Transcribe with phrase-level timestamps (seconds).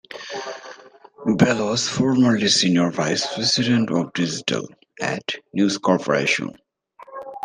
[1.37, 4.67] Bell was formerly Senior Vice President of Digital
[4.99, 6.55] at News Corporation.